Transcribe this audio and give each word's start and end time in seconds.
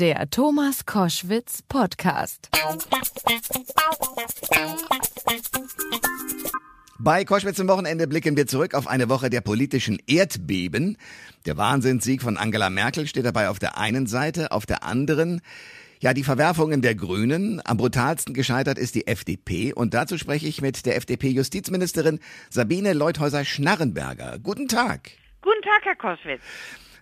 Der 0.00 0.30
Thomas 0.30 0.86
Koschwitz 0.86 1.60
Podcast. 1.60 2.48
Bei 6.98 7.26
Koschwitz 7.26 7.58
im 7.58 7.68
Wochenende 7.68 8.08
blicken 8.08 8.34
wir 8.34 8.46
zurück 8.46 8.72
auf 8.72 8.86
eine 8.86 9.10
Woche 9.10 9.28
der 9.28 9.42
politischen 9.42 9.98
Erdbeben. 10.06 10.96
Der 11.44 11.58
Wahnsinnssieg 11.58 12.22
von 12.22 12.38
Angela 12.38 12.70
Merkel 12.70 13.06
steht 13.08 13.26
dabei 13.26 13.50
auf 13.50 13.58
der 13.58 13.76
einen 13.76 14.06
Seite, 14.06 14.52
auf 14.52 14.64
der 14.64 14.84
anderen 14.84 15.42
ja, 16.00 16.14
die 16.14 16.24
Verwerfungen 16.24 16.80
der 16.80 16.94
Grünen. 16.94 17.60
Am 17.62 17.76
brutalsten 17.76 18.32
gescheitert 18.32 18.78
ist 18.78 18.94
die 18.94 19.06
FDP. 19.06 19.74
Und 19.74 19.92
dazu 19.92 20.16
spreche 20.16 20.46
ich 20.46 20.62
mit 20.62 20.86
der 20.86 20.96
FDP-Justizministerin 20.96 22.20
Sabine 22.48 22.94
Leuthäuser-Schnarrenberger. 22.94 24.38
Guten 24.38 24.66
Tag. 24.66 25.10
Guten 25.42 25.60
Tag, 25.60 25.84
Herr 25.84 25.96
Koschwitz. 25.96 26.40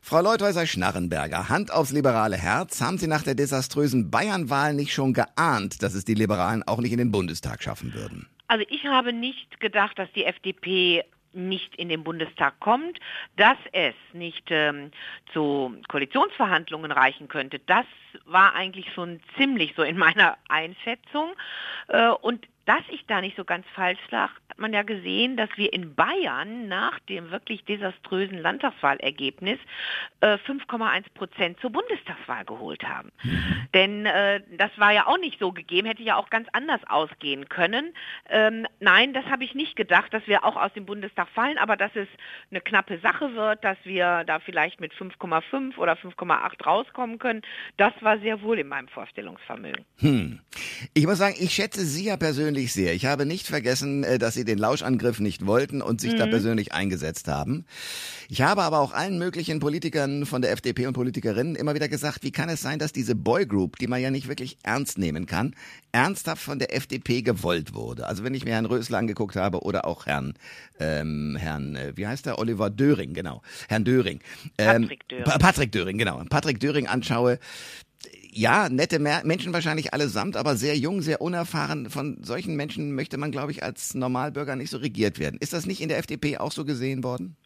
Frau 0.09 0.23
Leuthäuser-Schnarrenberger, 0.23 1.51
Hand 1.51 1.71
aufs 1.71 1.93
liberale 1.93 2.39
Herz. 2.39 2.81
Haben 2.81 2.97
Sie 2.97 3.07
nach 3.07 3.25
der 3.25 3.35
desaströsen 3.35 4.11
Bayernwahl 4.11 4.73
nicht 4.73 4.95
schon 4.95 5.13
geahnt, 5.13 5.83
dass 5.83 5.93
es 5.93 6.07
die 6.07 6.15
Liberalen 6.15 6.63
auch 6.63 6.79
nicht 6.79 6.93
in 6.93 6.99
den 6.99 7.13
Bundestag 7.13 7.63
schaffen 7.63 7.93
würden? 7.93 8.27
Also 8.47 8.65
ich 8.71 8.87
habe 8.87 9.13
nicht 9.13 9.61
gedacht, 9.61 9.99
dass 9.99 10.11
die 10.15 10.25
FDP 10.25 11.05
nicht 11.35 11.77
in 11.77 11.91
den 11.91 12.05
Bundestag 12.05 12.59
kommt, 12.59 12.99
dass 13.37 13.59
es 13.73 13.95
nicht 14.15 14.45
ähm, 14.49 14.93
zu 15.35 15.77
Koalitionsverhandlungen 15.89 16.91
reichen 16.91 17.29
könnte, 17.29 17.59
das 17.67 17.85
war 18.25 18.55
eigentlich 18.55 18.91
schon 18.95 19.21
ziemlich 19.37 19.75
so 19.77 19.83
in 19.83 19.99
meiner 19.99 20.39
Einschätzung. 20.49 21.35
Äh, 21.89 22.09
und 22.09 22.47
dass 22.69 22.83
ich 22.91 23.07
da 23.07 23.23
nicht 23.23 23.35
so 23.35 23.47
ganz 23.47 23.65
falsch 23.75 23.99
lag, 24.11 24.31
hat 24.51 24.59
man 24.59 24.75
ja 24.75 24.83
gesehen, 24.83 25.39
dass 25.39 25.49
wir 25.57 25.73
in 25.73 25.95
Bayern 25.95 26.69
nach 26.69 26.99
dem 27.01 27.31
wirklich 27.31 27.65
desaströsen 27.65 28.37
Landtagswahlergebnis 28.37 29.59
äh, 30.21 30.37
5,1 30.47 31.05
Prozent 31.15 31.59
zur 31.61 31.71
Bundestagswahl 31.71 32.45
geholt 32.45 32.83
haben. 32.85 33.11
Mhm. 33.23 33.69
Denn 33.73 34.05
äh, 34.05 34.43
das 34.59 34.71
war 34.77 34.93
ja 34.93 35.07
auch 35.07 35.17
nicht 35.17 35.39
so 35.39 35.51
gegeben, 35.51 35.87
hätte 35.87 36.03
ja 36.03 36.17
auch 36.17 36.29
ganz 36.29 36.47
anders 36.53 36.83
ausgehen 36.87 37.49
können. 37.49 37.95
Ähm, 38.29 38.67
nein, 38.81 39.15
das 39.15 39.25
habe 39.25 39.45
ich 39.45 39.55
nicht 39.55 39.75
gedacht, 39.75 40.13
dass 40.13 40.27
wir 40.27 40.45
auch 40.45 40.57
aus 40.57 40.73
dem 40.75 40.85
Bundestag 40.85 41.29
fallen, 41.31 41.57
aber 41.57 41.79
dass 41.79 41.97
es 41.97 42.09
eine 42.51 42.61
knappe 42.61 42.99
Sache 42.99 43.35
wird, 43.35 43.65
dass 43.65 43.79
wir 43.85 44.25
da 44.25 44.41
vielleicht 44.41 44.79
mit 44.79 44.93
5,5 44.93 45.79
oder 45.79 45.95
5,8 45.95 46.65
rauskommen 46.67 47.19
können, 47.19 47.41
das 47.79 47.95
war 48.03 48.19
sehr 48.19 48.43
wohl 48.43 48.59
in 48.59 48.69
meinem 48.69 48.89
Vorstellungsvermögen. 48.89 49.87
Hm. 50.01 50.41
Ich 50.95 51.07
muss 51.07 51.19
sagen, 51.19 51.37
ich 51.39 51.55
schätze 51.55 51.85
Sie 51.85 52.05
ja 52.05 52.17
persönlich 52.17 52.73
sehr. 52.73 52.95
Ich 52.95 53.07
habe 53.07 53.27
nicht 53.27 53.47
vergessen, 53.47 54.05
äh, 54.05 54.19
dass 54.19 54.35
Sie 54.35 54.45
den 54.45 54.59
Lauschangriff 54.59 55.21
nicht 55.21 55.47
wollten 55.47 55.83
und 55.83 56.01
sich 56.01 56.13
mhm. 56.13 56.19
da 56.19 56.27
persönlich 56.27 56.73
eingesetzt 56.73 57.29
haben. 57.29 57.65
Ich 58.29 58.43
habe 58.43 58.63
aber 58.63 58.81
auch 58.81 58.93
allen 58.93 59.19
möglichen 59.19 59.61
Politikern 59.61 60.27
von 60.27 60.43
der 60.43 60.53
FDP 60.53 60.87
und 60.87 60.93
Politikerinnen 60.93 61.55
immer 61.55 61.75
wieder 61.75 61.89
gesagt, 61.89 62.23
wie 62.23 62.31
kann 62.31 62.49
es 62.49 62.61
sein, 62.61 62.79
dass 62.79 62.93
diese 62.93 63.15
Boygroup, 63.15 63.79
die 63.79 63.87
man 63.87 64.01
ja 64.01 64.11
nicht 64.11 64.29
wirklich 64.29 64.59
ernst 64.63 64.99
nehmen 64.99 65.27
kann, 65.27 65.55
ernsthaft 65.93 66.43
von 66.43 66.59
der 66.59 66.75
FDP 66.75 67.23
gewollt 67.23 67.75
wurde. 67.75 68.07
Also 68.07 68.25
wenn 68.25 68.35
ich 68.35 68.45
mir 68.45 68.53
Herrn 68.53 68.67
Rösler 68.67 68.99
angeguckt 68.99 69.37
habe 69.37 69.61
oder 69.63 69.87
auch 69.87 70.07
Herrn, 70.07 70.35
ähm, 70.79 71.37
Herrn, 71.39 71.77
äh, 71.77 71.93
wie 71.97 72.07
heißt 72.07 72.27
der, 72.27 72.39
Oliver 72.39 72.71
Döring, 72.71 73.15
genau, 73.15 73.43
Herrn 73.69 73.85
Döring. 73.85 74.21
Ähm, 74.59 74.83
Patrick 74.83 75.09
Döring. 75.09 75.25
Patrick 75.25 75.73
Döring, 75.73 75.99
genau. 75.99 76.23
Patrick 76.29 76.61
Döring 76.61 76.87
anschaue, 76.87 77.39
ja, 78.39 78.69
nette 78.69 79.01
Menschen 79.01 79.53
wahrscheinlich 79.53 79.93
allesamt, 79.93 80.37
aber 80.37 80.55
sehr 80.55 80.77
jung, 80.77 81.03
sehr 81.03 81.21
unerfahren. 81.21 81.91
Von 81.91 82.23
solchen 82.23 82.55
Menschen 82.55 82.95
möchte 82.95 83.19
man, 83.19 83.33
glaube 83.33 83.51
ich, 83.51 83.65
als 83.65 83.95
Normalbürger 83.95 84.55
nicht 84.55 84.71
so 84.71 84.79
regiert 84.79 85.19
werden. 85.19 85.39
Ist 85.41 85.53
das 85.53 85.67
nicht 85.67 85.81
in 85.81 85.89
der 85.89 85.99
FDP 85.99 86.39
auch 86.39 86.53
so 86.53 86.65
gesehen 86.65 87.03
worden? 87.03 87.37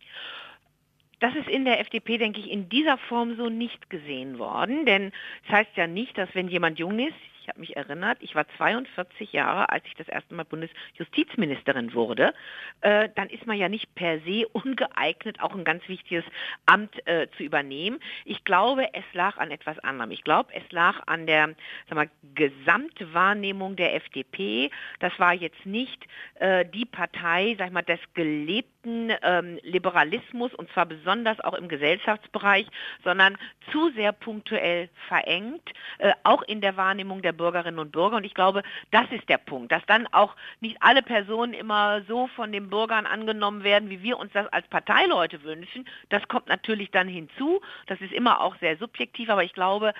Das 1.20 1.34
ist 1.34 1.48
in 1.48 1.64
der 1.64 1.80
FDP, 1.80 2.18
denke 2.18 2.40
ich, 2.40 2.50
in 2.50 2.68
dieser 2.68 2.98
Form 2.98 3.36
so 3.36 3.48
nicht 3.48 3.88
gesehen 3.88 4.38
worden, 4.38 4.84
denn 4.84 5.12
es 5.46 5.52
heißt 5.52 5.70
ja 5.76 5.86
nicht, 5.86 6.18
dass 6.18 6.28
wenn 6.34 6.48
jemand 6.48 6.78
jung 6.78 6.98
ist, 6.98 7.14
ich 7.42 7.48
habe 7.48 7.60
mich 7.60 7.76
erinnert, 7.76 8.18
ich 8.20 8.34
war 8.34 8.46
42 8.56 9.32
Jahre, 9.32 9.68
als 9.68 9.84
ich 9.86 9.94
das 9.94 10.08
erste 10.08 10.34
Mal 10.34 10.44
Bundesjustizministerin 10.44 11.92
wurde. 11.92 12.32
Äh, 12.80 13.08
dann 13.16 13.28
ist 13.28 13.46
man 13.46 13.58
ja 13.58 13.68
nicht 13.68 13.94
per 13.94 14.20
se 14.20 14.46
ungeeignet, 14.48 15.40
auch 15.40 15.54
ein 15.54 15.64
ganz 15.64 15.86
wichtiges 15.88 16.24
Amt 16.66 17.06
äh, 17.06 17.28
zu 17.36 17.42
übernehmen. 17.42 17.98
Ich 18.24 18.44
glaube, 18.44 18.94
es 18.94 19.04
lag 19.12 19.38
an 19.38 19.50
etwas 19.50 19.78
anderem. 19.80 20.12
Ich 20.12 20.22
glaube, 20.22 20.50
es 20.54 20.70
lag 20.70 21.02
an 21.06 21.26
der 21.26 21.54
sag 21.88 21.96
mal, 21.96 22.10
Gesamtwahrnehmung 22.34 23.74
der 23.76 23.94
FDP. 23.96 24.70
Das 25.00 25.18
war 25.18 25.34
jetzt 25.34 25.66
nicht 25.66 26.06
äh, 26.36 26.64
die 26.64 26.84
Partei, 26.84 27.56
sag 27.58 27.72
mal, 27.72 27.82
des 27.82 28.00
gelebten 28.14 28.71
ähm, 28.84 29.58
Liberalismus 29.62 30.54
und 30.54 30.70
zwar 30.72 30.86
besonders 30.86 31.40
auch 31.40 31.54
im 31.54 31.68
Gesellschaftsbereich, 31.68 32.66
sondern 33.04 33.38
zu 33.70 33.90
sehr 33.92 34.12
punktuell 34.12 34.88
verengt, 35.08 35.68
äh, 35.98 36.12
auch 36.24 36.42
in 36.42 36.60
der 36.60 36.76
Wahrnehmung 36.76 37.22
der 37.22 37.32
Bürgerinnen 37.32 37.78
und 37.78 37.92
Bürger. 37.92 38.16
Und 38.16 38.24
ich 38.24 38.34
glaube, 38.34 38.62
das 38.90 39.10
ist 39.10 39.28
der 39.28 39.38
Punkt, 39.38 39.72
dass 39.72 39.84
dann 39.86 40.06
auch 40.12 40.34
nicht 40.60 40.76
alle 40.80 41.02
Personen 41.02 41.54
immer 41.54 42.02
so 42.08 42.26
von 42.28 42.52
den 42.52 42.70
Bürgern 42.70 43.06
angenommen 43.06 43.64
werden, 43.64 43.90
wie 43.90 44.02
wir 44.02 44.18
uns 44.18 44.32
das 44.32 44.46
als 44.52 44.66
Parteileute 44.68 45.42
wünschen. 45.42 45.86
Das 46.08 46.26
kommt 46.28 46.48
natürlich 46.48 46.90
dann 46.90 47.08
hinzu. 47.08 47.60
Das 47.86 48.00
ist 48.00 48.12
immer 48.12 48.40
auch 48.40 48.56
sehr 48.58 48.76
subjektiv, 48.76 49.30
aber 49.30 49.44
ich 49.44 49.52
glaube, 49.52 49.94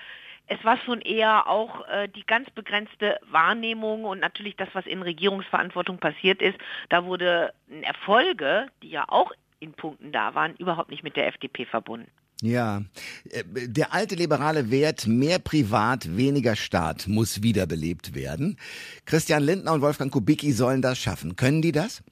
es 0.47 0.63
war 0.63 0.77
schon 0.77 1.01
eher 1.01 1.47
auch 1.47 1.87
äh, 1.87 2.07
die 2.09 2.25
ganz 2.25 2.49
begrenzte 2.51 3.19
Wahrnehmung 3.29 4.03
und 4.05 4.19
natürlich 4.19 4.55
das, 4.55 4.69
was 4.73 4.85
in 4.85 5.01
Regierungsverantwortung 5.01 5.97
passiert 5.97 6.41
ist. 6.41 6.57
Da 6.89 7.05
wurde 7.05 7.53
Erfolge, 7.81 8.67
die 8.81 8.89
ja 8.89 9.05
auch 9.07 9.31
in 9.59 9.73
Punkten 9.73 10.11
da 10.11 10.35
waren, 10.35 10.55
überhaupt 10.55 10.89
nicht 10.89 11.03
mit 11.03 11.15
der 11.15 11.27
FDP 11.27 11.65
verbunden. 11.65 12.09
Ja, 12.41 12.81
äh, 13.29 13.43
der 13.45 13.93
alte 13.93 14.15
liberale 14.15 14.69
Wert 14.69 15.07
mehr 15.07 15.39
Privat, 15.39 16.17
weniger 16.17 16.57
Staat 16.57 17.07
muss 17.07 17.41
wiederbelebt 17.41 18.13
werden. 18.13 18.57
Christian 19.05 19.43
Lindner 19.43 19.73
und 19.73 19.81
Wolfgang 19.81 20.11
Kubicki 20.11 20.51
sollen 20.51 20.81
das 20.81 20.99
schaffen. 20.99 21.37
Können 21.37 21.61
die 21.61 21.71
das? 21.71 22.03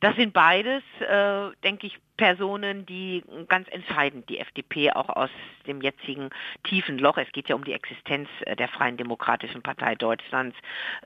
Das 0.00 0.16
sind 0.16 0.32
beides, 0.32 0.82
äh, 1.00 1.50
denke 1.62 1.86
ich, 1.86 1.98
Personen, 2.16 2.86
die 2.86 3.24
ganz 3.48 3.68
entscheidend 3.70 4.28
die 4.28 4.38
FDP 4.38 4.92
auch 4.92 5.08
aus 5.08 5.30
dem 5.66 5.80
jetzigen 5.80 6.30
tiefen 6.62 6.98
Loch, 6.98 7.18
es 7.18 7.30
geht 7.32 7.48
ja 7.48 7.56
um 7.56 7.64
die 7.64 7.72
Existenz 7.72 8.28
äh, 8.46 8.54
der 8.56 8.68
Freien 8.68 8.96
Demokratischen 8.96 9.62
Partei 9.62 9.94
Deutschlands, 9.94 10.56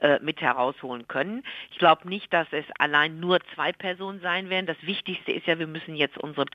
äh, 0.00 0.18
mit 0.20 0.40
herausholen 0.40 1.08
können. 1.08 1.44
Ich 1.70 1.78
glaube 1.78 2.08
nicht, 2.08 2.32
dass 2.32 2.46
es 2.50 2.64
allein 2.78 3.20
nur 3.20 3.38
zwei 3.54 3.72
Personen 3.72 4.20
sein 4.20 4.50
werden. 4.50 4.66
Das 4.66 4.82
Wichtigste 4.82 5.32
ist 5.32 5.46
ja, 5.46 5.58
wir 5.58 5.66
müssen 5.66 5.96
jetzt 5.96 6.18
unsere 6.18 6.46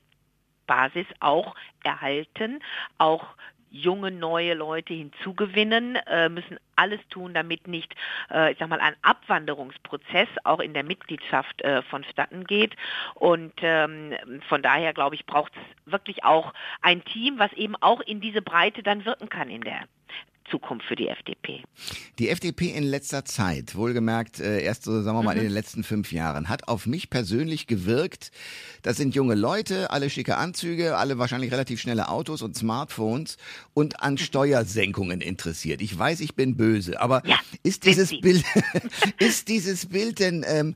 Basis 0.66 1.06
auch 1.20 1.54
erhalten, 1.82 2.60
auch 2.98 3.26
junge, 3.74 4.10
neue 4.12 4.54
Leute 4.54 4.94
hinzugewinnen, 4.94 5.96
äh, 6.06 6.28
müssen 6.28 6.58
alles 6.76 7.00
tun, 7.10 7.34
damit 7.34 7.66
nicht, 7.66 7.94
äh, 8.30 8.52
ich 8.52 8.58
sag 8.58 8.68
mal, 8.68 8.80
ein 8.80 8.94
Abwanderungsprozess 9.02 10.28
auch 10.44 10.60
in 10.60 10.74
der 10.74 10.84
Mitgliedschaft 10.84 11.60
äh, 11.62 11.82
vonstatten 11.82 12.44
geht. 12.44 12.76
Und 13.14 13.52
ähm, 13.62 14.14
von 14.48 14.62
daher, 14.62 14.94
glaube 14.94 15.16
ich, 15.16 15.26
braucht 15.26 15.52
es 15.56 15.92
wirklich 15.92 16.24
auch 16.24 16.54
ein 16.82 17.04
Team, 17.04 17.38
was 17.38 17.52
eben 17.54 17.74
auch 17.80 18.00
in 18.00 18.20
diese 18.20 18.42
Breite 18.42 18.82
dann 18.82 19.04
wirken 19.04 19.28
kann 19.28 19.50
in 19.50 19.62
der 19.62 19.82
Zukunft 20.50 20.86
für 20.86 20.96
die 20.96 21.08
FDP. 21.08 21.62
Die 22.18 22.28
FDP 22.28 22.70
in 22.70 22.84
letzter 22.84 23.24
Zeit, 23.24 23.74
wohlgemerkt 23.74 24.40
äh, 24.40 24.62
erst 24.62 24.84
so, 24.84 25.02
sagen 25.02 25.16
wir 25.16 25.22
mal, 25.22 25.34
mhm. 25.34 25.40
in 25.40 25.46
den 25.46 25.52
letzten 25.52 25.84
fünf 25.84 26.12
Jahren, 26.12 26.48
hat 26.48 26.68
auf 26.68 26.86
mich 26.86 27.10
persönlich 27.10 27.66
gewirkt. 27.66 28.30
Das 28.82 28.96
sind 28.96 29.14
junge 29.14 29.34
Leute, 29.34 29.90
alle 29.90 30.10
schicke 30.10 30.36
Anzüge, 30.36 30.96
alle 30.96 31.18
wahrscheinlich 31.18 31.52
relativ 31.52 31.80
schnelle 31.80 32.08
Autos 32.08 32.42
und 32.42 32.56
Smartphones 32.56 33.36
und 33.72 34.02
an 34.02 34.14
mhm. 34.14 34.18
Steuersenkungen 34.18 35.20
interessiert. 35.20 35.80
Ich 35.80 35.98
weiß, 35.98 36.20
ich 36.20 36.34
bin 36.34 36.56
böse, 36.56 37.00
aber 37.00 37.22
ja, 37.26 37.38
ist 37.62 37.84
dieses 37.84 38.10
Bild, 38.20 38.44
ist 39.18 39.48
dieses 39.48 39.86
Bild 39.86 40.20
denn 40.20 40.44
ähm, 40.46 40.74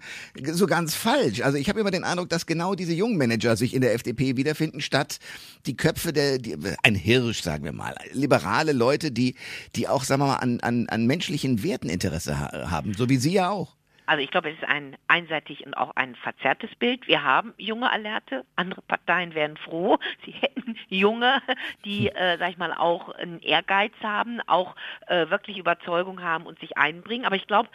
so 0.53 0.67
ganz 0.67 0.95
falsch? 0.95 1.43
Also 1.43 1.59
ich 1.59 1.69
habe 1.69 1.81
immer 1.81 1.91
den 1.91 2.05
Eindruck, 2.05 2.29
dass 2.29 2.47
genau 2.47 2.75
diese 2.75 2.95
jungen 2.95 3.19
Manager 3.19 3.57
sich 3.57 3.75
in 3.75 3.83
der 3.83 3.95
FDP 3.95 4.37
wiederfinden, 4.37 4.81
statt 4.81 5.19
die 5.67 5.77
Köpfe 5.77 6.13
der, 6.13 6.39
die, 6.39 6.57
ein 6.83 6.95
Hirsch, 6.95 7.43
sagen 7.43 7.65
wir 7.65 7.73
mal, 7.73 7.95
liberale 8.13 8.73
Leute, 8.73 9.11
die 9.11 9.35
die 9.77 9.89
auch, 9.89 10.05
sagen 10.05 10.23
wir 10.23 10.27
mal, 10.29 10.37
an, 10.37 10.61
an, 10.61 10.89
an 10.89 11.07
menschlichen 11.07 11.63
Werten 11.63 11.89
Interesse 11.89 12.39
ha 12.39 12.71
haben, 12.71 12.95
so 12.95 13.09
wie 13.09 13.17
Sie 13.17 13.33
ja 13.33 13.51
auch. 13.51 13.79
Also 14.09 14.23
ich 14.23 14.31
glaube, 14.31 14.49
es 14.49 14.57
ist 14.57 14.65
ein 14.65 14.97
einseitig 15.07 15.67
und 15.67 15.77
auch 15.77 15.95
ein 15.95 16.15
verzerrtes 16.15 16.75
Bild. 16.77 17.07
Wir 17.07 17.25
haben 17.25 17.53
junge 17.59 17.93
Alerte, 17.93 18.47
andere 18.57 18.81
Parteien 18.81 19.35
wären 19.35 19.59
froh, 19.59 19.99
sie 20.25 20.33
hätten 20.33 20.79
junge, 20.89 21.43
die, 21.85 22.09
hm. 22.09 22.17
äh, 22.17 22.39
sag 22.39 22.51
ich 22.51 22.57
mal, 22.57 22.73
auch 22.73 23.11
einen 23.11 23.41
Ehrgeiz 23.41 23.93
haben, 24.03 24.41
auch 24.47 24.77
äh, 25.09 25.29
wirklich 25.29 25.59
Überzeugung 25.59 26.23
haben 26.23 26.47
und 26.47 26.59
sich 26.59 26.79
einbringen. 26.79 27.27
Aber 27.27 27.37
ich 27.37 27.47
glaube, 27.47 27.69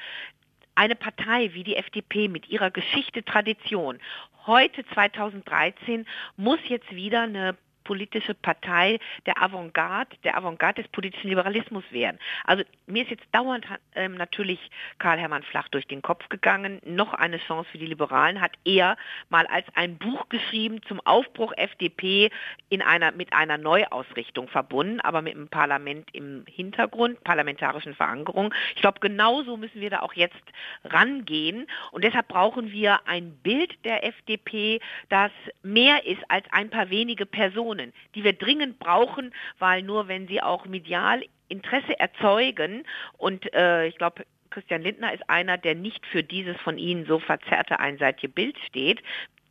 eine 0.73 0.95
Partei 0.95 1.53
wie 1.53 1.63
die 1.63 1.75
FDP 1.75 2.27
mit 2.27 2.49
ihrer 2.49 2.71
Geschichte, 2.71 3.23
Tradition, 3.23 3.99
heute 4.47 4.83
2013 4.87 6.07
muss 6.35 6.59
jetzt 6.67 6.89
wieder 6.95 7.21
eine 7.21 7.55
politische 7.83 8.33
Partei 8.33 8.99
der 9.25 9.41
Avantgarde, 9.41 10.15
der 10.23 10.37
Avantgarde 10.37 10.81
des 10.81 10.91
politischen 10.91 11.29
Liberalismus 11.29 11.83
werden. 11.91 12.19
Also 12.45 12.63
mir 12.87 13.03
ist 13.03 13.11
jetzt 13.11 13.25
dauernd 13.31 13.65
ähm, 13.95 14.15
natürlich 14.15 14.59
Karl-Hermann 14.99 15.43
Flach 15.43 15.67
durch 15.69 15.87
den 15.87 16.01
Kopf 16.01 16.29
gegangen. 16.29 16.79
Noch 16.85 17.13
eine 17.13 17.37
Chance 17.37 17.69
für 17.71 17.77
die 17.77 17.85
Liberalen 17.85 18.41
hat 18.41 18.53
er 18.65 18.97
mal 19.29 19.45
als 19.47 19.65
ein 19.75 19.97
Buch 19.97 20.29
geschrieben 20.29 20.81
zum 20.87 20.99
Aufbruch 21.01 21.53
FDP 21.55 22.29
in 22.69 22.81
einer, 22.81 23.11
mit 23.11 23.33
einer 23.33 23.57
Neuausrichtung 23.57 24.47
verbunden, 24.47 24.99
aber 25.01 25.21
mit 25.21 25.35
einem 25.35 25.47
Parlament 25.47 26.09
im 26.13 26.45
Hintergrund, 26.47 27.23
parlamentarischen 27.23 27.95
Verankerung. 27.95 28.53
Ich 28.75 28.81
glaube, 28.81 28.99
genauso 28.99 29.57
müssen 29.57 29.81
wir 29.81 29.89
da 29.89 29.99
auch 30.01 30.13
jetzt 30.13 30.43
rangehen. 30.83 31.67
Und 31.91 32.03
deshalb 32.03 32.27
brauchen 32.27 32.71
wir 32.71 33.07
ein 33.07 33.35
Bild 33.43 33.73
der 33.85 34.05
FDP, 34.05 34.79
das 35.09 35.31
mehr 35.61 36.05
ist 36.05 36.21
als 36.29 36.45
ein 36.51 36.69
paar 36.69 36.89
wenige 36.89 37.25
Personen, 37.25 37.72
die 38.15 38.23
wir 38.23 38.33
dringend 38.33 38.79
brauchen, 38.79 39.33
weil 39.59 39.83
nur 39.83 40.07
wenn 40.07 40.27
sie 40.27 40.41
auch 40.41 40.65
medial 40.65 41.23
Interesse 41.49 41.99
erzeugen 41.99 42.83
und 43.17 43.53
äh, 43.53 43.87
ich 43.87 43.97
glaube, 43.97 44.25
Christian 44.49 44.83
Lindner 44.83 45.13
ist 45.13 45.27
einer, 45.29 45.57
der 45.57 45.73
nicht 45.73 46.05
für 46.05 46.23
dieses 46.23 46.55
von 46.57 46.77
Ihnen 46.77 47.05
so 47.07 47.17
verzerrte 47.17 47.79
einseitige 47.79 48.29
Bild 48.29 48.55
steht, 48.67 49.01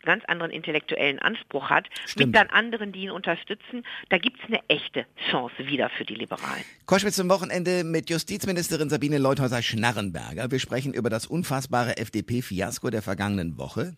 ganz 0.02 0.24
anderen 0.26 0.50
intellektuellen 0.50 1.18
Anspruch 1.18 1.70
hat, 1.70 1.88
Stimmt. 2.06 2.26
mit 2.26 2.36
dann 2.36 2.48
anderen, 2.48 2.92
die 2.92 3.04
ihn 3.04 3.10
unterstützen, 3.10 3.84
da 4.08 4.18
gibt 4.18 4.40
es 4.40 4.46
eine 4.46 4.60
echte 4.68 5.06
Chance 5.30 5.54
wieder 5.58 5.90
für 5.90 6.04
die 6.04 6.14
Liberalen. 6.14 6.64
Koschwitz 6.86 7.16
zum 7.16 7.28
Wochenende 7.28 7.84
mit 7.84 8.10
Justizministerin 8.10 8.90
Sabine 8.90 9.18
Leuthäuser-Schnarrenberger. 9.18 10.50
Wir 10.50 10.58
sprechen 10.58 10.92
über 10.92 11.10
das 11.10 11.26
unfassbare 11.26 11.96
FDP-Fiasko 11.96 12.90
der 12.90 13.02
vergangenen 13.02 13.58
Woche. 13.58 13.94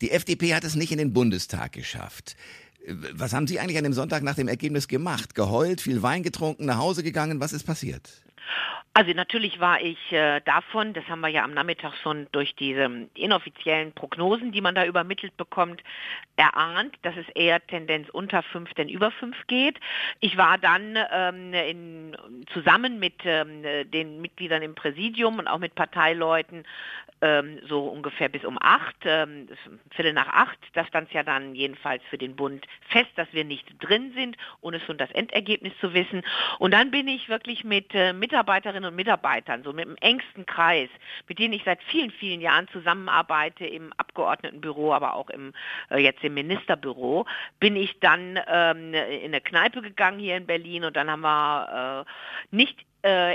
Die 0.00 0.10
FDP 0.10 0.54
hat 0.54 0.64
es 0.64 0.76
nicht 0.76 0.92
in 0.92 0.98
den 0.98 1.12
Bundestag 1.12 1.72
geschafft. 1.72 2.36
Was 2.86 3.32
haben 3.32 3.46
Sie 3.46 3.60
eigentlich 3.60 3.76
an 3.76 3.84
dem 3.84 3.92
Sonntag 3.92 4.22
nach 4.22 4.34
dem 4.34 4.48
Ergebnis 4.48 4.88
gemacht? 4.88 5.34
Geheult, 5.34 5.80
viel 5.80 6.02
Wein 6.02 6.22
getrunken, 6.22 6.64
nach 6.64 6.78
Hause 6.78 7.02
gegangen? 7.02 7.40
Was 7.40 7.52
ist 7.52 7.64
passiert? 7.64 8.22
Also 8.94 9.12
natürlich 9.12 9.60
war 9.60 9.80
ich 9.80 9.98
äh, 10.12 10.40
davon, 10.40 10.92
das 10.92 11.06
haben 11.08 11.20
wir 11.20 11.28
ja 11.28 11.44
am 11.44 11.54
Nachmittag 11.54 11.94
schon 12.02 12.26
durch 12.32 12.56
diese 12.56 13.08
inoffiziellen 13.14 13.92
Prognosen, 13.92 14.50
die 14.50 14.60
man 14.60 14.74
da 14.74 14.84
übermittelt 14.84 15.36
bekommt, 15.36 15.84
erahnt, 16.36 16.96
dass 17.02 17.16
es 17.16 17.28
eher 17.34 17.64
Tendenz 17.64 18.08
unter 18.10 18.42
fünf 18.42 18.74
denn 18.74 18.88
über 18.88 19.12
fünf 19.12 19.36
geht. 19.46 19.78
Ich 20.18 20.36
war 20.36 20.58
dann 20.58 20.98
ähm, 21.12 21.54
in, 21.54 22.16
zusammen 22.52 22.98
mit 22.98 23.14
ähm, 23.24 23.62
den 23.90 24.20
Mitgliedern 24.20 24.62
im 24.62 24.74
Präsidium 24.74 25.38
und 25.38 25.46
auch 25.46 25.58
mit 25.58 25.76
Parteileuten 25.76 26.64
ähm, 27.20 27.58
so 27.68 27.86
ungefähr 27.86 28.28
bis 28.28 28.44
um 28.44 28.58
acht, 28.60 28.96
ähm, 29.04 29.48
Viertel 29.90 30.12
nach 30.12 30.28
acht, 30.28 30.58
da 30.74 30.84
stand 30.86 31.08
es 31.08 31.14
ja 31.14 31.22
dann 31.22 31.54
jedenfalls 31.54 32.02
für 32.10 32.18
den 32.18 32.36
Bund 32.36 32.66
fest, 32.88 33.10
dass 33.16 33.28
wir 33.32 33.44
nicht 33.44 33.66
drin 33.80 34.12
sind, 34.14 34.36
ohne 34.60 34.80
schon 34.80 34.98
das 34.98 35.10
Endergebnis 35.12 35.72
zu 35.80 35.94
wissen. 35.94 36.22
Und 36.58 36.72
dann 36.72 36.90
bin 36.90 37.08
ich 37.08 37.28
wirklich 37.28 37.64
mit 37.64 37.94
äh, 37.94 38.12
Mitarbeiterinnen 38.38 38.90
und 38.90 38.94
Mitarbeitern, 38.94 39.64
so 39.64 39.72
mit 39.72 39.86
dem 39.86 39.96
engsten 39.96 40.46
Kreis, 40.46 40.88
mit 41.26 41.40
denen 41.40 41.54
ich 41.54 41.64
seit 41.64 41.82
vielen, 41.82 42.12
vielen 42.12 42.40
Jahren 42.40 42.68
zusammenarbeite 42.68 43.66
im 43.66 43.92
Abgeordnetenbüro, 43.96 44.94
aber 44.94 45.14
auch 45.14 45.28
im 45.30 45.52
äh, 45.90 45.98
jetzt 45.98 46.22
im 46.22 46.34
Ministerbüro, 46.34 47.26
bin 47.58 47.74
ich 47.74 47.98
dann 47.98 48.38
ähm, 48.46 48.94
in 48.94 49.32
eine 49.32 49.40
Kneipe 49.40 49.82
gegangen 49.82 50.20
hier 50.20 50.36
in 50.36 50.46
Berlin 50.46 50.84
und 50.84 50.96
dann 50.96 51.10
haben 51.10 51.22
wir 51.22 52.06
äh, 52.06 52.56
nicht 52.56 52.78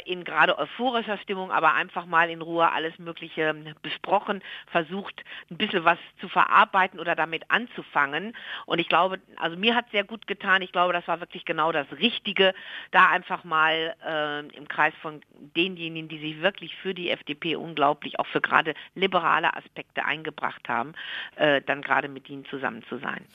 in 0.06 0.24
gerade 0.24 0.57
euphorischer 0.57 1.18
Stimmung, 1.19 1.51
aber 1.51 1.74
einfach 1.74 2.06
mal 2.06 2.30
in 2.30 2.42
Ruhe 2.42 2.69
alles 2.71 2.98
Mögliche 3.00 3.42
ähm, 3.44 3.74
besprochen, 3.81 4.42
versucht 4.68 5.24
ein 5.50 5.57
bisschen 5.57 5.86
was 5.86 5.98
zu 6.19 6.27
verarbeiten 6.27 7.00
oder 7.00 7.15
damit 7.15 7.44
anzufangen. 7.50 8.36
Und 8.65 8.80
ich 8.80 8.89
glaube, 8.89 9.19
also 9.38 9.57
mir 9.57 9.75
hat 9.75 9.86
es 9.86 9.92
sehr 9.92 10.04
gut 10.04 10.27
getan. 10.27 10.62
Ich 10.62 10.71
glaube, 10.71 10.94
das 10.94 11.07
war 11.07 11.19
wirklich 11.19 11.45
genau 11.45 11.71
das 11.71 11.88
Richtige, 11.94 12.54
da 12.92 13.07
einfach 13.07 13.44
mal 13.44 13.95
äh, 14.06 14.39
im 14.56 14.68
Kreis 14.68 14.94
von 15.01 15.21
denjenigen, 15.56 16.10
die 16.10 16.19
sich 16.19 16.42
wirklich 16.42 16.75
für 16.75 16.94
die 16.94 17.10
FDP 17.10 17.56
unglaublich 17.56 18.19
auch 18.19 18.27
für 18.27 18.42
gerade 18.42 18.74
liberale 18.95 19.56
Aspekte 19.56 20.06
eingebracht 20.06 20.68
haben, 20.68 20.94
äh, 21.36 21.62
dann 21.62 21.81
gerade 21.81 22.07
mit 22.07 22.30
ihnen 22.30 22.45
zusammen 22.45 22.83
zu 22.89 22.98
sein. 22.98 23.25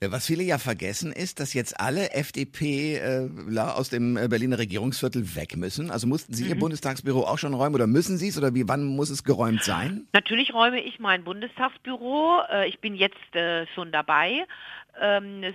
Äh, 0.00 0.10
was 0.10 0.26
viele 0.26 0.42
ja 0.42 0.58
vergessen 0.58 1.12
ist, 1.12 1.40
dass 1.40 1.54
jetzt 1.54 1.80
alle 1.80 2.12
FDP 2.12 2.96
äh, 2.96 3.58
aus 3.58 3.90
dem 3.90 4.16
äh, 4.16 4.28
Berliner 4.28 4.58
Regierungsviertel 4.58 5.34
weg 5.34 5.56
müssen. 5.56 5.90
Also 5.90 6.06
mussten 6.06 6.34
Sie 6.34 6.44
mhm. 6.44 6.50
Ihr 6.50 6.58
Bundestagsbüro 6.58 7.22
auch 7.22 7.38
schon 7.38 7.54
räumen 7.54 7.74
oder 7.74 7.86
müssen 7.86 8.16
Sie 8.16 8.28
es 8.28 8.38
oder 8.38 8.54
wie 8.54 8.68
wann 8.68 8.84
muss 8.84 9.10
es 9.10 9.24
geräumt 9.24 9.62
sein? 9.62 10.06
Natürlich 10.12 10.54
räume 10.54 10.80
ich 10.80 10.98
mein 10.98 11.24
Bundestagsbüro. 11.24 12.42
Ich 12.66 12.80
bin 12.80 12.94
jetzt 12.94 13.16
schon 13.74 13.92
dabei. 13.92 14.46
Ähm, 15.00 15.42
es 15.42 15.54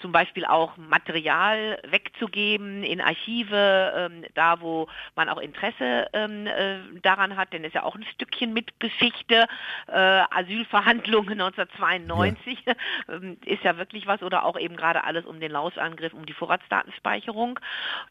zum 0.00 0.12
Beispiel 0.12 0.44
auch 0.44 0.76
Material 0.76 1.80
wegzugeben 1.88 2.82
in 2.82 3.00
Archive, 3.00 3.92
ähm, 3.96 4.24
da 4.34 4.60
wo 4.60 4.88
man 5.14 5.28
auch 5.28 5.38
Interesse 5.38 6.06
ähm, 6.12 6.46
äh, 6.46 6.78
daran 7.02 7.36
hat, 7.36 7.52
denn 7.52 7.62
es 7.62 7.68
ist 7.68 7.74
ja 7.74 7.82
auch 7.82 7.94
ein 7.94 8.04
Stückchen 8.14 8.52
mit 8.52 8.78
Geschichte. 8.80 9.46
Äh, 9.88 10.22
Asylverhandlungen 10.30 11.40
1992 11.40 12.58
ja. 12.64 12.74
Ähm, 13.08 13.36
ist 13.44 13.62
ja 13.62 13.76
wirklich 13.76 14.06
was 14.06 14.22
oder 14.22 14.44
auch 14.44 14.58
eben 14.58 14.76
gerade 14.76 15.04
alles 15.04 15.24
um 15.26 15.38
den 15.40 15.52
Lausangriff, 15.52 16.12
um 16.12 16.26
die 16.26 16.32
Vorratsdatenspeicherung. 16.32 17.60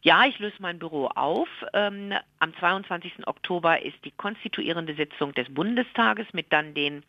Ja, 0.02 0.24
ich 0.24 0.38
löse 0.38 0.56
mein 0.58 0.78
Büro 0.78 1.06
auf. 1.08 1.48
Ähm, 1.72 2.14
am 2.38 2.56
22. 2.56 3.26
Oktober 3.26 3.82
ist 3.82 3.96
die 4.04 4.12
konstituierende 4.12 4.94
Sitzung 4.94 5.34
des 5.34 5.52
Bundestages 5.52 6.26
mit 6.32 6.52
dann 6.52 6.74
den 6.74 7.02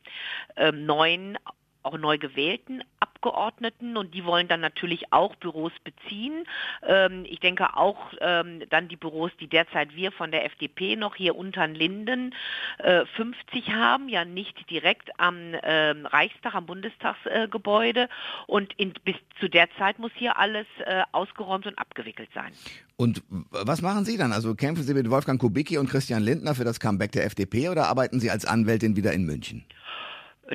ähm, 0.58 0.86
neuen 0.86 1.38
auch 1.84 1.98
neu 1.98 2.18
gewählten 2.18 2.84
Abgeordneten 3.18 3.98
und 3.98 4.14
die 4.14 4.26
wollen 4.26 4.48
dann 4.48 4.62
natürlich 4.62 5.12
auch 5.12 5.36
Büros 5.36 5.72
beziehen. 5.84 6.46
Ähm, 6.86 7.26
ich 7.28 7.40
denke 7.40 7.76
auch 7.76 7.98
ähm, 8.22 8.62
dann 8.70 8.88
die 8.88 8.96
Büros, 8.96 9.32
die 9.40 9.48
derzeit 9.48 9.96
wir 9.96 10.12
von 10.12 10.32
der 10.32 10.46
FDP 10.46 10.96
noch 10.96 11.16
hier 11.16 11.36
unter 11.36 11.68
Linden 11.68 12.34
äh, 12.78 13.06
50 13.16 13.74
haben, 13.74 14.08
ja 14.08 14.24
nicht 14.24 14.70
direkt 14.70 15.20
am 15.20 15.54
äh, 15.54 15.90
Reichstag, 15.90 16.54
am 16.54 16.68
Bundestagsgebäude 16.68 18.02
äh, 18.02 18.08
und 18.46 18.74
in, 18.78 18.94
bis 19.04 19.16
zu 19.40 19.50
der 19.50 19.68
Zeit 19.78 19.98
muss 19.98 20.12
hier 20.16 20.38
alles 20.38 20.68
äh, 20.86 21.02
ausgeräumt 21.12 21.66
und 21.66 21.78
abgewickelt 21.80 22.30
sein. 22.34 22.52
Und 22.98 23.24
was 23.52 23.82
machen 23.82 24.06
Sie 24.06 24.18
dann? 24.18 24.32
Also 24.32 24.56
kämpfen 24.56 24.84
Sie 24.84 24.94
mit 24.94 25.10
Wolfgang 25.10 25.40
Kubicki 25.40 25.78
und 25.78 25.90
Christian 25.90 26.24
Lindner 26.24 26.56
für 26.56 26.64
das 26.64 26.80
Comeback 26.80 27.12
der 27.12 27.26
FDP 27.26 27.70
oder 27.70 27.88
arbeiten 27.88 28.20
Sie 28.20 28.32
als 28.32 28.46
Anwältin 28.46 28.96
wieder 28.96 29.14
in 29.14 29.26
München? 29.26 29.66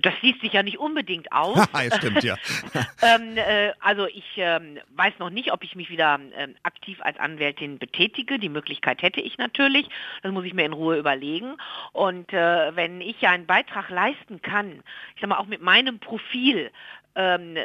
Das 0.00 0.15
schließt 0.15 0.41
sich 0.41 0.53
ja 0.53 0.62
nicht 0.62 0.79
unbedingt 0.79 1.31
aus. 1.33 1.56
ja, 1.75 1.97
stimmt, 1.97 2.25
ja. 2.25 2.37
ähm, 3.03 3.37
äh, 3.37 3.73
also 3.81 4.06
ich 4.06 4.25
ähm, 4.37 4.79
weiß 4.97 5.15
noch 5.19 5.31
nicht, 5.31 5.53
ob 5.53 5.62
ich 5.65 5.75
mich 5.75 5.91
wieder 5.91 6.19
ähm, 6.37 6.55
aktiv 6.62 6.99
als 7.03 7.19
Anwältin 7.19 7.79
betätige. 7.79 8.39
Die 8.39 8.49
Möglichkeit 8.49 9.03
hätte 9.03 9.21
ich 9.21 9.37
natürlich. 9.39 9.89
Das 10.23 10.33
muss 10.33 10.44
ich 10.44 10.55
mir 10.55 10.65
in 10.65 10.73
Ruhe 10.73 10.97
überlegen. 10.97 11.56
Und 11.93 12.33
äh, 12.33 12.75
wenn 12.75 13.00
ich 13.00 13.21
ja 13.21 13.31
einen 13.31 13.47
Beitrag 13.47 13.91
leisten 13.91 14.41
kann, 14.41 14.83
ich 15.15 15.21
sag 15.21 15.29
mal 15.29 15.37
auch 15.37 15.47
mit 15.47 15.61
meinem 15.61 15.99
Profil, 15.99 16.71
ähm, 17.15 17.56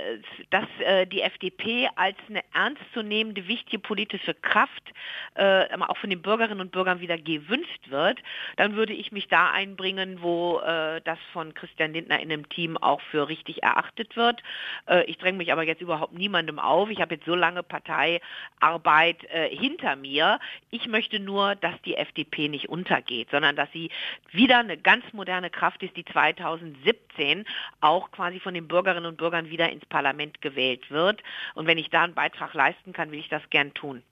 dass 0.50 0.65
äh, 0.80 1.06
die 1.07 1.21
FDP 1.21 1.88
als 1.95 2.18
eine 2.27 2.41
ernstzunehmende, 2.53 3.47
wichtige 3.47 3.80
politische 3.80 4.33
Kraft 4.33 4.83
äh, 5.35 5.65
auch 5.80 5.97
von 5.97 6.09
den 6.09 6.21
Bürgerinnen 6.21 6.59
und 6.59 6.71
Bürgern 6.71 6.99
wieder 6.99 7.18
gewünscht 7.18 7.90
wird, 7.90 8.19
dann 8.57 8.75
würde 8.75 8.94
ich 8.94 9.11
mich 9.11 9.28
da 9.30 9.51
einbringen, 9.51 10.21
wo 10.21 10.59
äh, 10.59 11.01
das 11.01 11.19
von 11.31 11.54
Christian 11.54 11.94
Lindner 11.94 12.17
in 12.18 12.31
einem 12.31 12.50
Team 12.50 12.78
auch 12.78 13.02
für 13.02 13.28
richtig 13.28 13.64
erachtet 13.64 14.16
wird. 14.16 14.42
Äh, 14.88 15.04
ich 15.06 15.18
dränge 15.18 15.38
mich 15.38 15.52
aber 15.52 15.64
jetzt 15.64 15.81
überhaupt 15.81 16.14
niemandem 16.14 16.59
auf. 16.59 16.90
Ich 16.90 17.02
habe 17.02 17.16
jetzt 17.16 17.26
so 17.26 17.36
lange 17.36 17.64
Parteiarbeit 17.64 19.24
äh, 19.30 19.50
hinter 19.56 19.95
mir. 19.95 20.40
Ich 20.69 20.88
möchte 20.88 21.19
nur, 21.19 21.56
dass 21.56 21.80
die 21.83 21.95
FDP 21.95 22.50
nicht 22.50 22.69
untergeht, 22.69 23.30
sondern 23.31 23.56
dass 23.56 23.71
sie 23.71 23.90
wieder 24.31 24.59
eine 24.59 24.78
ganz 24.78 25.04
moderne 25.14 25.50
Kraft 25.50 25.83
ist, 25.83 25.95
die 25.95 26.06
2017 26.06 27.45
auch 27.81 28.12
quasi 28.12 28.40
von 28.40 28.54
den 28.54 28.68
Bürgerinnen 28.68 29.06
und 29.06 29.18
Bürgern 29.18 29.50
wieder 29.50 29.69
ins 29.69 29.86
Parlament 29.86 30.42
gewählt 30.42 30.90
wird. 30.92 31.21
Und 31.56 31.68
wenn 31.68 31.78
ich 31.78 31.90
da 31.90 32.04
einen 32.04 32.14
Beitrag 32.14 32.54
leisten 32.54 32.94
kann, 32.94 33.12
will 33.12 33.19
ich 33.19 33.30
das 33.30 33.50
gern 33.50 33.74
tun. 33.74 34.04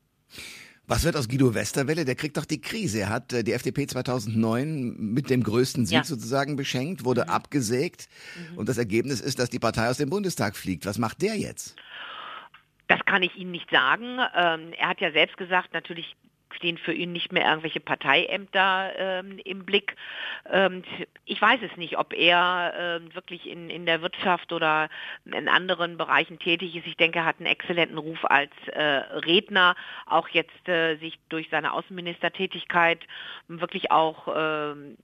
Was 0.88 1.04
wird 1.04 1.16
aus 1.16 1.28
Guido 1.28 1.56
Westerwelle? 1.56 2.06
Der 2.06 2.16
kriegt 2.16 2.38
doch 2.38 2.46
die 2.46 2.62
Krise. 2.62 3.00
Er 3.00 3.10
hat 3.10 3.34
äh, 3.34 3.44
die 3.44 3.54
FDP 3.54 3.88
2009 3.88 4.96
mit 4.98 5.30
dem 5.30 5.42
größten 5.42 5.86
Sieg 5.86 5.98
ja. 5.98 6.04
sozusagen 6.04 6.56
beschenkt, 6.56 7.06
wurde 7.06 7.24
mhm. 7.24 7.30
abgesägt. 7.30 8.08
Mhm. 8.52 8.58
Und 8.60 8.70
das 8.70 8.78
Ergebnis 8.78 9.20
ist, 9.20 9.40
dass 9.40 9.50
die 9.50 9.60
Partei 9.60 9.90
aus 9.90 9.98
dem 9.98 10.10
Bundestag 10.10 10.56
fliegt. 10.56 10.86
Was 10.86 11.00
macht 11.00 11.22
der 11.22 11.36
jetzt? 11.36 11.76
Das 12.88 13.00
kann 13.06 13.24
ich 13.24 13.36
Ihnen 13.36 13.52
nicht 13.52 13.70
sagen. 13.72 14.20
Ähm, 14.36 14.74
er 14.78 14.90
hat 14.90 15.02
ja 15.02 15.12
selbst 15.12 15.38
gesagt, 15.38 15.74
natürlich 15.74 16.16
stehen 16.54 16.78
für 16.78 16.94
ihn 16.94 17.12
nicht 17.12 17.32
mehr 17.32 17.48
irgendwelche 17.48 17.80
Parteiämter 17.80 18.92
ähm, 18.98 19.40
im 19.44 19.66
Blick. 19.66 19.96
Ähm, 20.50 20.84
ich 21.26 21.42
weiß 21.42 21.60
es 21.64 21.76
nicht, 21.78 21.98
ob 21.98 22.14
er 22.14 22.74
ähm, 22.78 23.14
wirklich 23.14 23.48
in, 23.48 23.70
in 23.70 23.86
der 23.86 24.02
Wirtschaft 24.02 24.54
oder 24.54 24.90
in 25.26 25.48
anderen 25.48 25.98
Bereichen 25.98 26.40
tätig 26.40 26.76
ist. 26.76 26.88
Ich 26.88 26.98
denke, 26.98 27.20
er 27.20 27.26
hat 27.26 27.38
einen 27.40 27.48
exzellenten 27.48 27.98
Ruf 27.98 28.24
als 28.26 28.52
äh, 28.68 28.82
Redner, 28.82 29.76
auch 30.06 30.28
jetzt 30.30 30.68
äh, 30.68 30.96
sich 30.98 31.20
durch 31.30 31.50
seine 31.50 31.74
Außenministertätigkeit 31.74 33.00
wirklich 33.48 33.92
auch 33.92 34.28
äh, 34.28 34.32
einen 34.32 34.98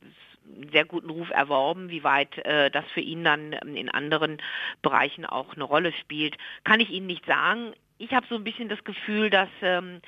sehr 0.72 0.86
guten 0.86 1.10
Ruf 1.10 1.30
erworben. 1.30 1.90
Wie 1.90 2.04
weit 2.04 2.38
äh, 2.46 2.70
das 2.72 2.86
für 2.94 3.02
ihn 3.02 3.24
dann 3.24 3.54
in 3.54 3.90
anderen 3.90 4.42
Bereichen 4.82 5.26
auch 5.26 5.54
eine 5.54 5.64
Rolle 5.64 5.94
spielt, 5.94 6.38
kann 6.64 6.80
ich 6.80 6.90
Ihnen 6.90 7.08
nicht 7.08 7.26
sagen 7.26 7.74
ich 8.02 8.12
habe 8.12 8.26
so 8.30 8.36
ein 8.36 8.44
bisschen 8.44 8.68
das 8.68 8.84
Gefühl, 8.84 9.30
dass 9.30 9.50
ähm, 9.62 10.02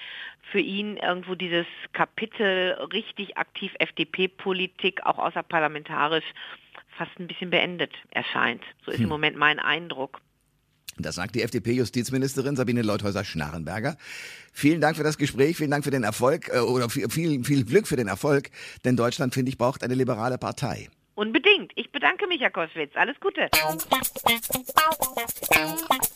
für 0.51 0.59
ihn 0.59 0.97
irgendwo 0.97 1.35
dieses 1.35 1.65
Kapitel 1.93 2.71
richtig 2.91 3.37
aktiv 3.37 3.71
FDP-Politik 3.79 5.05
auch 5.05 5.19
außerparlamentarisch 5.19 6.25
fast 6.97 7.11
ein 7.19 7.27
bisschen 7.27 7.49
beendet 7.49 7.91
erscheint. 8.11 8.63
So 8.85 8.91
ist 8.91 8.97
hm. 8.97 9.03
im 9.03 9.09
Moment 9.09 9.37
mein 9.37 9.59
Eindruck. 9.59 10.21
Das 10.97 11.15
sagt 11.15 11.33
die 11.35 11.41
FDP-Justizministerin 11.41 12.55
Sabine 12.55 12.83
Leuthäuser-Schnarrenberger. 12.83 13.97
Vielen 14.51 14.79
Dank 14.79 14.95
für 14.95 15.03
das 15.03 15.17
Gespräch, 15.17 15.57
vielen 15.57 15.71
Dank 15.71 15.83
für 15.83 15.91
den 15.91 16.03
Erfolg 16.03 16.49
äh, 16.49 16.59
oder 16.59 16.89
viel, 16.89 17.09
viel, 17.09 17.65
Glück 17.65 17.87
für 17.87 17.95
den 17.95 18.07
Erfolg, 18.07 18.51
denn 18.85 18.95
Deutschland, 18.95 19.33
finde 19.33 19.49
ich, 19.49 19.57
braucht 19.57 19.83
eine 19.83 19.95
liberale 19.95 20.37
Partei. 20.37 20.89
Unbedingt. 21.15 21.71
Ich 21.75 21.91
bedanke 21.91 22.27
mich, 22.27 22.41
Herr 22.41 22.51
Koschwitz. 22.51 22.91
Alles 22.95 23.19
Gute. 23.19 23.49